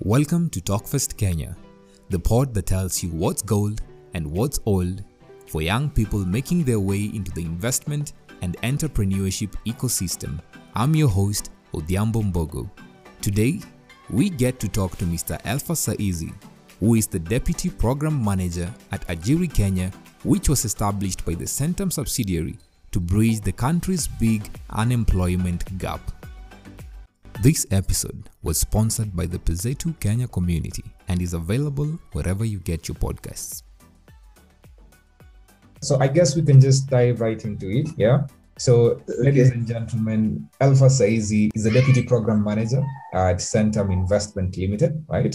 [0.00, 1.54] Welcome to Talkfest Kenya,
[2.08, 3.82] the pod that tells you what's gold
[4.14, 5.04] and what's old
[5.46, 10.40] for young people making their way into the investment and entrepreneurship ecosystem.
[10.74, 12.68] I'm your host, Odhiambo Mbogo.
[13.20, 13.60] Today,
[14.10, 15.38] we get to talk to Mr.
[15.44, 16.32] Elfa Saizi,
[16.80, 19.92] who is the Deputy Program Manager at Ajiri Kenya,
[20.24, 22.56] which was established by the Centum subsidiary
[22.90, 26.00] to bridge the country's big unemployment gap.
[27.42, 32.86] This episode was sponsored by the Pezetu Kenya community and is available wherever you get
[32.86, 33.64] your podcasts.
[35.80, 37.88] So I guess we can just dive right into it.
[37.96, 38.28] Yeah.
[38.58, 42.80] So, ladies and gentlemen, Alpha Saizi is the deputy program manager
[43.12, 45.34] at Centum Investment Limited, right?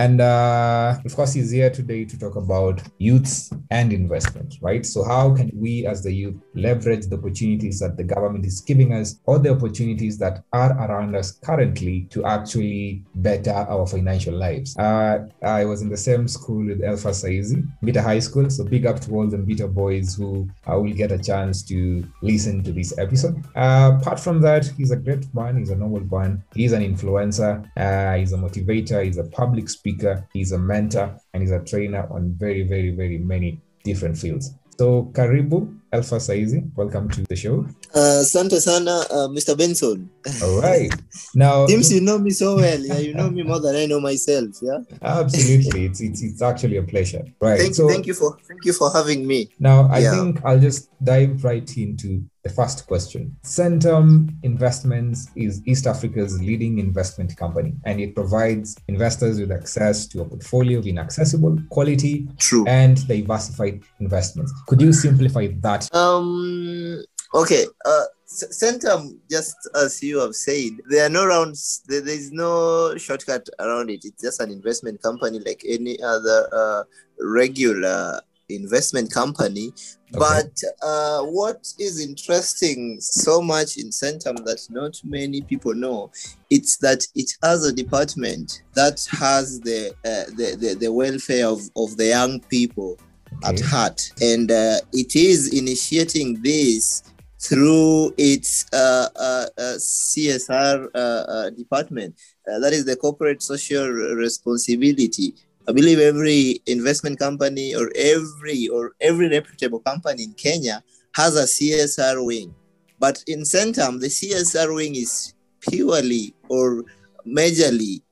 [0.00, 4.84] And uh, of course, he's here today to talk about youths and investment, right?
[4.84, 8.92] So, how can we as the youth leverage the opportunities that the government is giving
[8.92, 14.76] us or the opportunities that are around us currently to actually better our financial lives?
[14.76, 18.50] Uh, I was in the same school with Alpha Saizi, Beta High School.
[18.50, 22.04] So, big up to all the Beta boys who uh, will get a chance to
[22.20, 23.44] listen to this episode.
[23.54, 27.64] Uh, apart from that, he's a great man, he's a noble man, he's an influencer,
[27.76, 31.60] uh, he's a motivator, he's a public speaker speaker, he's a mentor, and he's a
[31.60, 34.54] trainer on very, very, very many different fields.
[34.78, 37.64] So, Karibu Alpha Saizi, welcome to the show.
[37.94, 39.56] Uh, Santa sana, uh, Mr.
[39.56, 40.10] Benson.
[40.42, 40.90] All right.
[41.36, 42.80] Now, Seems you know me so well.
[42.80, 44.56] Yeah, you know me more than I know myself.
[44.60, 44.78] Yeah.
[45.02, 47.22] absolutely, it's, it's it's actually a pleasure.
[47.40, 47.60] Right.
[47.60, 49.50] Thank, so thank you for thank you for having me.
[49.60, 50.10] now I Yeah.
[50.16, 53.36] think I'll just dive right into the first question.
[53.44, 60.22] Centum Investments is East Africa's leading investment company, and it provides investors with access to
[60.22, 62.66] a portfolio of inaccessible, quality, True.
[62.66, 64.52] and diversified investments.
[64.66, 65.83] Could you simplify that?
[65.92, 67.04] Um.
[67.34, 67.66] Okay.
[67.84, 68.04] Uh.
[68.26, 71.82] Centum, just as you have said, there are no rounds.
[71.86, 74.04] There, there is no shortcut around it.
[74.04, 76.82] It's just an investment company like any other uh,
[77.20, 79.72] regular investment company.
[80.10, 86.10] But uh, what is interesting so much in Centum that not many people know,
[86.50, 91.60] it's that it has a department that has the uh, the, the, the welfare of,
[91.76, 92.98] of the young people
[93.44, 97.02] at heart, and uh, it is initiating this
[97.40, 102.14] through its uh, uh, uh, CSR uh, uh, department.
[102.50, 105.34] Uh, that is the corporate social responsibility.
[105.68, 110.82] I believe every investment company or every or every reputable company in Kenya
[111.14, 112.54] has a CSR wing.
[112.98, 116.84] But in Centum, the CSR wing is purely or
[117.26, 118.02] majorly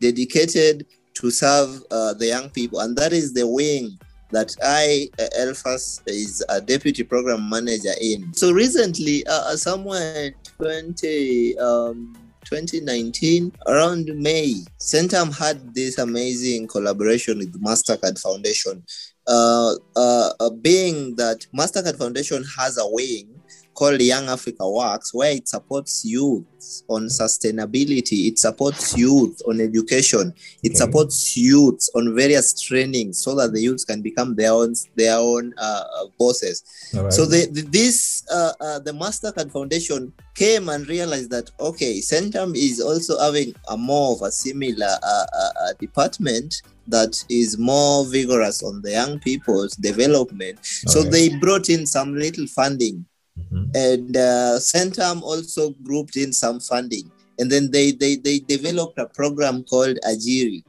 [0.00, 3.98] dedicated to serve uh, the young people, and that is the wing
[4.34, 8.34] that I, uh, Elphas, is a deputy program manager in.
[8.34, 17.38] So recently, uh, somewhere in 20, um, 2019, around May, Centum had this amazing collaboration
[17.38, 18.84] with Mastercard Foundation.
[19.26, 23.28] Uh, uh, uh, being that Mastercard Foundation has a wing
[23.74, 26.44] called Young Africa Works, where it supports youth
[26.88, 30.32] on sustainability, it supports youth on education,
[30.62, 30.78] it Okay.
[30.78, 35.52] supports youth on various trainings so that the youth can become their own their own
[35.58, 36.62] uh, uh, bosses.
[36.94, 37.12] Right.
[37.12, 42.56] So the, the this uh, uh, the Mastercard Foundation came and realized that okay, Centum
[42.56, 48.62] is also having a more of a similar uh, uh, department that is more vigorous
[48.62, 50.58] on the young people's development.
[50.64, 53.04] so they brought in some little funding,
[53.38, 53.70] Mhm.
[53.74, 59.06] and uh, Centum also grouped in some funding, and then they they they developed a
[59.06, 60.62] program called Ajiri.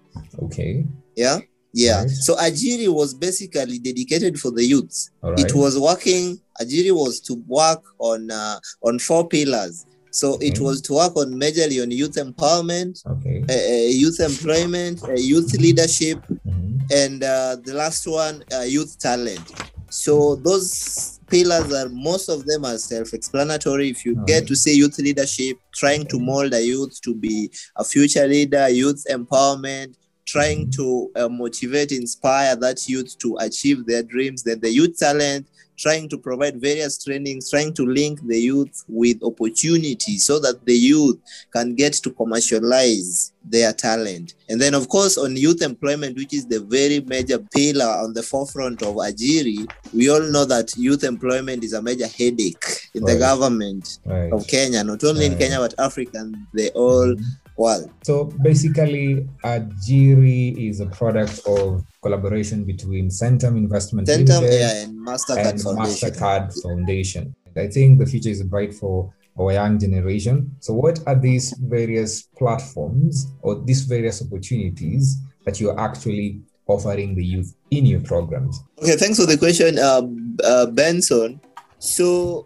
[0.43, 0.85] Okay.
[1.15, 1.39] Yeah.
[1.73, 2.01] Yeah.
[2.01, 2.09] Right.
[2.09, 5.39] So Ajiri was basically dedicated for the youths right.
[5.39, 10.79] it was working ajiri was to work on uh, on four pillars so it was
[10.81, 13.43] to work on majorly on youth empowerment Okay.
[13.49, 16.79] uh, uh, youth employment uh, youth leadership Mhm.
[16.93, 19.51] and uh, the last one uh, youth talent
[19.89, 23.89] so those pillars are most of them are self-explanatory.
[23.89, 27.83] If you get to see youth leadership trying to mold a youth to be a
[27.83, 29.95] future leader youth empowerment
[30.25, 30.71] trying Mhm.
[30.75, 36.07] to uh, motivate inspire that youth to achieve their dreams then the youth talent trying
[36.09, 41.17] to provide various trainings trying to link the youth with opportunities so that the youth
[41.51, 44.33] can get to commercialize their talent.
[44.49, 48.23] And then, of course, on youth employment, which is the very major pillar on the
[48.23, 53.17] forefront of Ajiri, we all know that youth employment is a major headache in the
[53.17, 54.31] government Right.
[54.33, 57.23] of Kenya, not only in Kenya, but Africa and the whole Mhm.
[57.57, 57.89] World.
[58.03, 65.07] So basically, Ajiri is a product of collaboration between Centum Investment Centum Limited yeah, and
[65.07, 66.09] MasterCard and Foundation.
[66.09, 67.35] Mastercard Foundation.
[67.57, 70.55] I think the future is bright for our young generation.
[70.59, 77.23] So, what are these various platforms or these various opportunities that you're actually offering the
[77.23, 78.61] youth in your programs?
[78.81, 80.01] Okay, thanks for the question, uh,
[80.43, 81.39] uh, Benson.
[81.79, 82.45] So,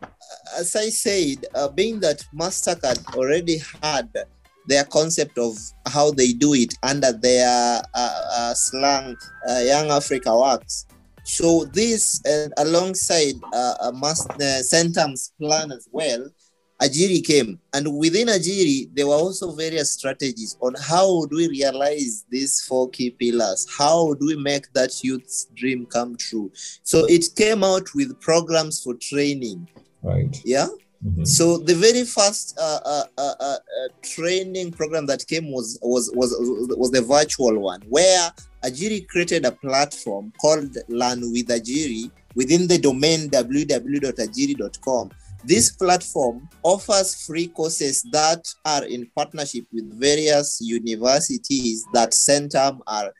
[0.57, 4.09] as I said, uh, being that MasterCard already had
[4.69, 5.57] their concept of
[5.87, 9.17] how they do it under their uh, uh, slang,
[9.49, 10.85] uh, Young Africa Works.
[11.23, 12.21] So this,
[12.57, 16.29] alongside uh, Master Centum's plan as well,
[16.81, 22.25] Ajiri came, and within Ajiri, there were also various strategies on how do we realize
[22.29, 23.67] these four key pillars?
[23.77, 26.51] How do we make that youth's dream come true?
[26.83, 29.67] So it came out with programs for training.
[30.01, 30.41] Right.
[30.45, 30.67] Yeah.
[31.05, 31.23] Mm-hmm.
[31.25, 33.57] So the very first uh, uh, uh, uh,
[34.01, 36.35] training program that came was was was
[36.77, 38.31] was the virtual one, where
[38.63, 45.09] Ajiri created a platform called Learn with Ajiri within the domain www.ajiri.com
[45.45, 53.13] this platform offers free courses that are in partnership with various universities that Centum are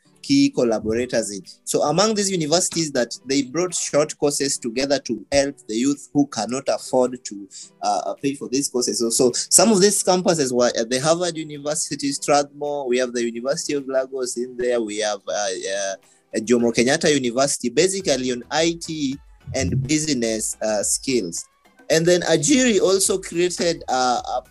[0.54, 1.42] collaborators in.
[1.64, 6.26] So among these universities that they brought short courses together to help the youth who
[6.26, 7.48] cannot afford to
[7.82, 8.98] uh, pay for these courses.
[9.00, 13.24] So, so some of these campuses were at the Harvard University, Strathmore, we have the
[13.24, 15.96] University of Lagos in there, we have uh, uh,
[16.36, 19.18] Jomo Kenyatta University, basically on IT
[19.54, 21.46] and business uh, skills.
[21.90, 24.44] And then Ajiri also created a, a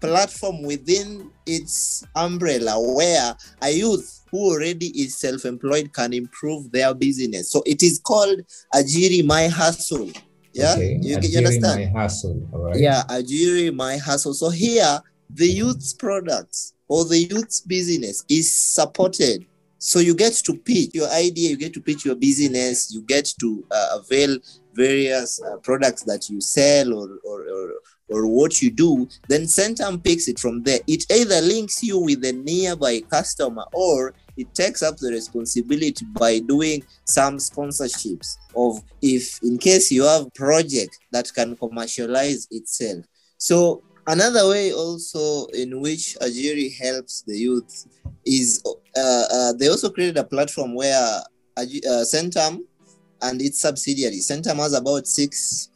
[0.00, 7.50] platform within its umbrella where a youth who already is self-employed can improve their business.
[7.50, 8.40] So it is called
[8.74, 10.10] Ajiri My Hustle.
[10.52, 10.98] Yeah, okay.
[11.00, 11.94] you, Ajiri you understand?
[11.94, 12.48] My Hustle.
[12.52, 12.78] All right.
[12.78, 14.34] Yeah, Ajiri My Hustle.
[14.34, 15.00] So here,
[15.30, 19.46] the youth's products or the youth's business is supported.
[19.78, 23.32] So you get to pitch your idea, you get to pitch your business, you get
[23.40, 24.38] to uh, avail
[24.74, 27.72] various uh, products that you sell or, or, or,
[28.08, 30.80] or what you do, then Centum picks it from there.
[30.86, 36.38] It either links you with a nearby customer or it takes up the responsibility by
[36.40, 43.04] doing some sponsorships of if in case you have project that can commercialize itself.
[43.38, 47.86] So another way also in which Ajiri helps the youth
[48.24, 48.62] is
[48.96, 51.22] uh, uh, they also created a platform where
[51.56, 51.64] uh,
[52.04, 52.60] Centum
[53.22, 54.28] and its subsidiaries.
[54.28, 55.70] Centum has about six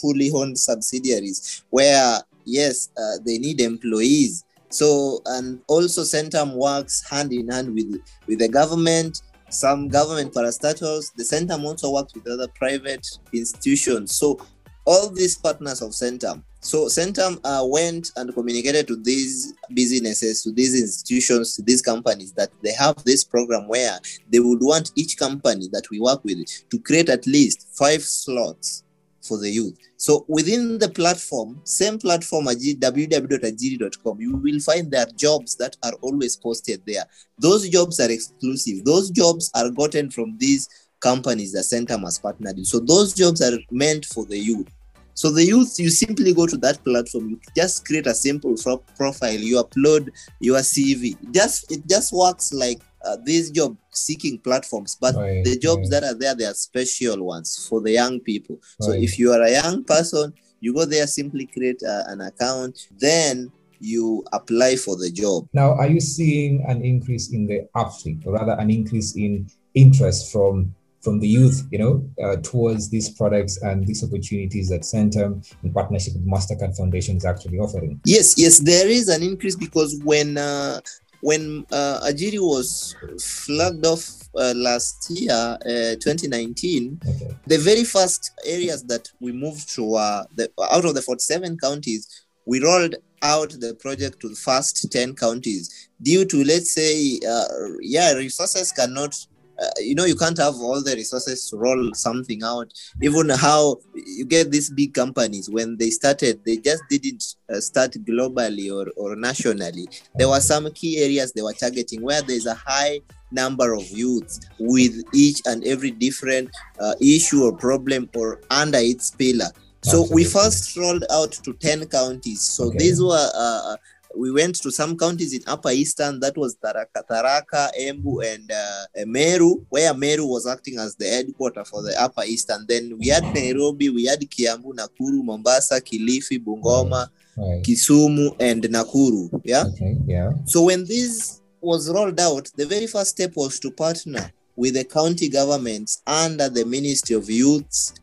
[0.00, 4.44] fully owned subsidiaries where, yes, uh, they need employees.
[4.70, 11.12] So, and also Centum works hand in hand with, with the government, some government parastatals.
[11.16, 14.14] The Centum also works with other private institutions.
[14.14, 14.40] So,
[14.86, 16.42] all these partners of Centum.
[16.60, 22.32] So Centum uh, went and communicated to these businesses, to these institutions, to these companies
[22.32, 23.98] that they have this program where
[24.30, 28.84] they would want each company that we work with to create at least five slots
[29.22, 29.76] for the youth.
[29.96, 36.36] So within the platform, same platform www.ajiri.com, you will find there jobs that are always
[36.36, 37.04] posted there.
[37.38, 38.84] Those jobs are exclusive.
[38.84, 40.68] Those jobs are gotten from these
[41.00, 42.64] companies that Centum has partnered in.
[42.64, 44.68] So those jobs are meant for the youth.
[45.14, 48.54] So the youth, you simply go to that platform, you just create a simple
[48.96, 50.08] profile, you upload
[50.40, 51.16] your CV.
[51.30, 56.00] Just it just works like uh, these job seeking platforms, but right, the jobs right.
[56.00, 58.56] that are there, they are special ones for the young people.
[58.56, 58.86] Right.
[58.86, 62.88] So if you are a young person, you go there, simply create uh, an account,
[62.98, 63.50] then
[63.80, 65.48] you apply for the job.
[65.54, 70.30] Now, are you seeing an increase in the uptake, or rather, an increase in interest
[70.32, 75.42] from from the youth, you know, uh, towards these products and these opportunities that Centum
[75.64, 77.98] in partnership with Mastercard Foundation is actually offering?
[78.04, 80.80] Yes, yes, there is an increase because when uh,
[81.20, 87.36] when uh, Ajiri was flagged off uh, last year, uh, 2019, okay.
[87.46, 92.26] the very first areas that we moved to uh, the, out of the 47 counties,
[92.46, 97.44] we rolled out the project to the first 10 counties due to, let's say, uh,
[97.80, 99.14] yeah, resources cannot
[99.60, 103.76] uh, you know you can't have all the resources to roll something out even how
[103.94, 108.90] you get these big companies when they started they just didn't uh, start globally or,
[108.96, 109.86] or nationally
[110.16, 113.00] there were some key areas they were targeting where there's a high
[113.32, 116.50] number of youths with each and every different
[116.80, 119.50] uh, issue or problem or under its pillar
[119.82, 120.14] so Absolutely.
[120.14, 122.78] we first rolled out to 10 counties so okay.
[122.78, 123.76] these were uh,
[124.16, 129.04] we went to some counties in Upper Eastern, that was Tharaka, Tharaka Embu, and uh,
[129.06, 132.66] Meru, where Meru was acting as the headquarter for the Upper Eastern.
[132.68, 137.62] Then we had Nairobi, we had Kiambu, Nakuru, Mombasa, Kilifi, Bungoma, right.
[137.62, 139.40] Kisumu, and Nakuru.
[139.44, 139.64] Yeah.
[139.74, 139.96] Okay.
[140.06, 140.32] Yeah.
[140.44, 144.84] So when this was rolled out, the very first step was to partner with the
[144.84, 147.94] county governments under the Ministry of Youths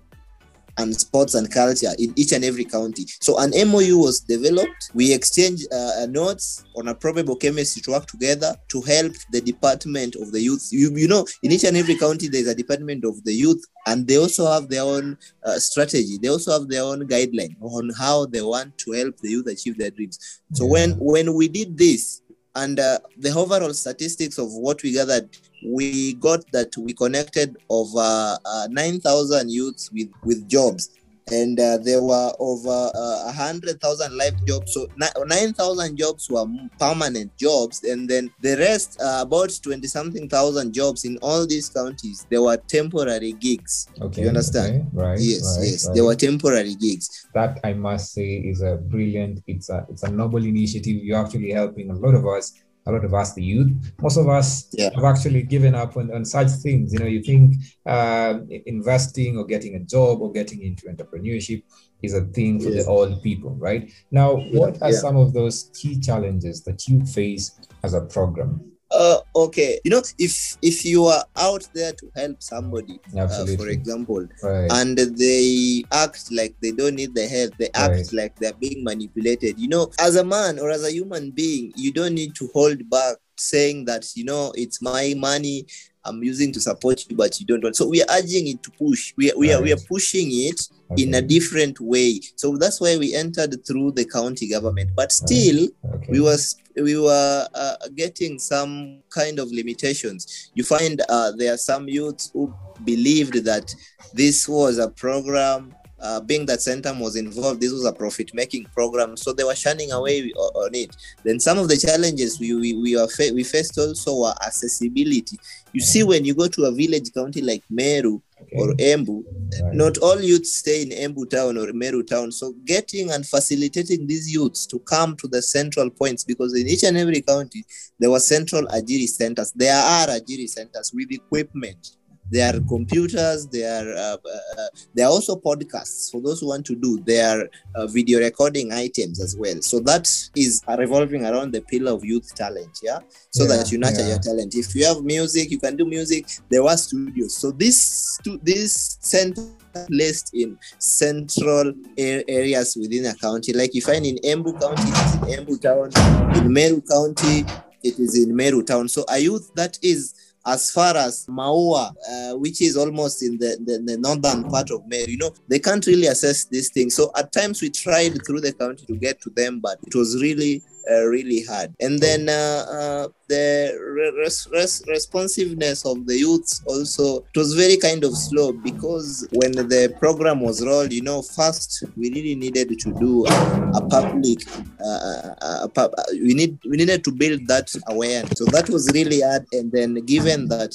[0.78, 3.06] and sports and culture in each and every county.
[3.22, 4.92] So an MOU was developed.
[4.94, 10.16] We exchanged uh, notes on a probable chemistry to work together to help the department
[10.16, 10.68] of the youth.
[10.72, 14.08] You, you know, in each and every county, there's a department of the youth, and
[14.08, 16.18] they also have their own uh, strategy.
[16.22, 19.78] They also have their own guideline on how they want to help the youth achieve
[19.78, 20.42] their dreams.
[20.54, 22.22] So when when we did this,
[22.58, 25.30] and uh, the overall statistics of what we gathered
[25.64, 30.97] we got that we connected over uh, 9000 youths with with jobs
[31.32, 34.74] and uh, there were over uh, 100,000 live jobs.
[34.74, 36.46] So ni- 9,000 jobs were
[36.80, 41.70] permanent jobs, and then the rest, uh, about 20 something thousand jobs in all these
[41.70, 43.88] counties, they were temporary gigs.
[44.02, 44.22] Okay.
[44.24, 44.76] You understand?
[44.76, 45.20] okay, Right.
[45.20, 45.96] yes, right, yes, right.
[45.96, 47.28] they were temporary gigs.
[47.34, 49.44] that I must say is a brilliant.
[49.48, 51.04] It's a it's a noble initiative.
[51.04, 52.54] You're actually helping a lot of us,
[52.88, 53.72] a lot of us, the youth.
[54.02, 54.90] Most of us Yeah.
[54.96, 56.94] have actually given up on, on such things.
[56.94, 61.64] You know, you think um, investing or getting a job or getting into entrepreneurship
[62.02, 62.86] is a thing for Yes.
[62.86, 63.92] the old people, right?
[64.12, 65.00] Now, what are yeah.
[65.00, 67.52] some of those key challenges that you face
[67.84, 68.62] as a program?
[68.90, 73.28] Uh, okay, you know, if if you are out there to help somebody, uh,
[73.58, 74.72] for example, right.
[74.72, 78.14] and they act like they don't need the help they act Right.
[78.14, 81.92] like they're being manipulated you know as a man or as a human being you
[81.92, 85.66] don't need to hold back saying that you know it's my money
[86.06, 87.76] i'm using to support you but you don't want.
[87.76, 89.14] So we are urging it to push.
[89.18, 90.62] We are, we are, we are pushing it
[90.98, 92.22] in a different way.
[92.36, 94.92] So that's why we entered through the county government.
[94.96, 96.08] But still okay.
[96.10, 100.52] we was we were uh, getting some kind of limitations.
[100.54, 102.54] You find uh, there are some youths who
[102.84, 103.74] believed that
[104.14, 108.66] this was a program uh, being that centum was involved this was a profit making
[108.66, 112.74] program so they were shunning away on it then some of the challenges we we,
[112.74, 115.38] we, are fa- we faced also were accessibility
[115.74, 119.24] you see when you go to a village county like meru okay, or embu
[119.64, 119.74] right.
[119.74, 122.32] not all youths stay in Embu town or Meru town.
[122.32, 126.84] So getting and facilitating these youths to come to the central points because in each
[126.84, 127.66] and every county
[128.00, 129.52] there were central Ajiri centers.
[129.54, 131.97] There are Ajiri centers with equipment.
[132.30, 133.48] There are computers.
[133.48, 137.00] There are uh, uh, there are also podcasts for those who want to do.
[137.06, 139.62] There are uh, video recording items as well.
[139.62, 142.80] So that is revolving around the pillar of youth talent.
[142.84, 143.00] Yeah,
[143.32, 144.10] so Yeah, that you nurture yeah.
[144.10, 144.56] your talent.
[144.56, 146.26] If you have music, you can do music.
[146.50, 147.38] There were studios.
[147.38, 149.44] So this stu- this center
[149.88, 153.54] placed in central areas within a county.
[153.54, 156.36] Like you find in Embu County, it is in Embu Town.
[156.38, 157.46] In Meru County,
[157.84, 158.90] it is in Meru Town.
[158.90, 160.14] So a youth that is
[160.48, 164.88] as far as Maua, uh, which is almost in the, the, the northern part of
[164.88, 166.96] Meru, you know, they can't really assess these things.
[166.96, 170.22] So at times we tried through the county to get to them, but it was
[170.22, 170.64] really
[171.10, 171.74] really hard.
[171.80, 173.78] And then uh, uh, the
[174.18, 179.52] res- res- responsiveness of the youths also it was very kind of slow because when
[179.52, 184.40] the program was rolled, you know, first we really needed to do a public.
[184.84, 188.38] Uh, a pub- we need we needed to build that awareness.
[188.38, 189.46] So that was really hard.
[189.52, 190.74] And then given that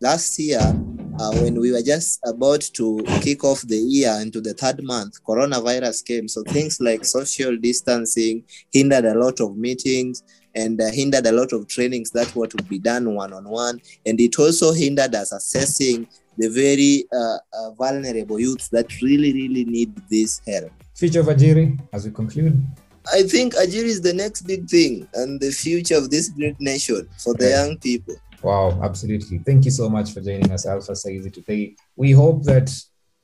[0.00, 4.54] last year uh, when we were just about to kick off the year into the
[4.54, 6.28] third month, coronavirus came.
[6.28, 10.22] So things like social distancing hindered a lot of meetings
[10.54, 13.80] and uh, hindered a lot of trainings that were to be done one on one.
[14.06, 19.64] And it also hindered us assessing the very uh, uh, vulnerable youths that really, really
[19.64, 20.72] need this help.
[20.94, 22.64] Future of Ajiri as we conclude.
[23.12, 27.08] I think Ajiri is the next big thing and the future of this great nation
[27.18, 28.14] for the young people.
[28.44, 29.38] Wow, absolutely.
[29.38, 31.74] Thank you so much for joining us, Alpha Saizi, today.
[31.96, 32.70] We hope that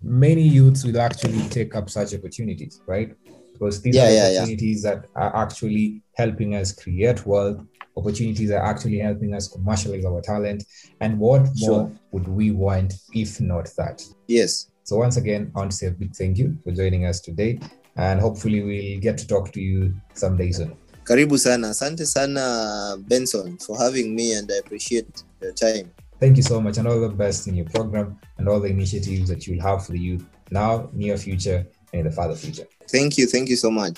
[0.03, 3.15] many youths will actually take up such opportunities, right?
[3.53, 4.39] Because these Yeah, are yeah, yeah.
[4.41, 7.61] opportunities that are actually helping us create wealth.
[7.97, 10.65] Opportunities that are actually helping us commercialize our talent.
[11.03, 11.71] And what Sure.
[11.71, 14.03] more would we want if not that?
[14.27, 14.71] Yes.
[14.85, 17.61] So once again, I want to say a big thank you for joining us today.
[17.97, 20.73] And hopefully we'll get to talk to you someday soon.
[21.05, 21.71] Karibu sana.
[21.71, 25.91] Asante sana, Benson, for having me and I appreciate your time.
[26.21, 29.29] Thank you so much, and all the best in your program and all the initiatives
[29.31, 32.67] that you'll have for the youth now, near future, and in the farther future.
[32.89, 33.27] Thank you.
[33.27, 33.97] Thank you so much.